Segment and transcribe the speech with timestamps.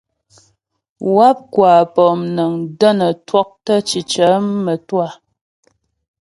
[1.15, 4.27] Wáp kwa pɔmnəŋ də́ nə twɔktə́ cicə
[4.63, 5.07] mə́twâ.